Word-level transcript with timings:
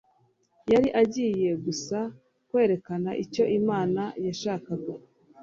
yari 0.71 0.89
agiye 1.01 1.49
gusa 1.65 1.97
kwerekana 2.49 3.09
icyo 3.23 3.43
imana 3.59 4.03
yashakaga 4.25 4.93